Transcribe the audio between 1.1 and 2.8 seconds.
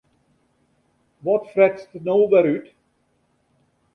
Wat fretst no wer út?